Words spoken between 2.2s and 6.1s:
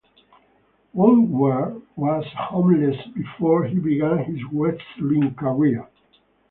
homeless before he began his wrestling career.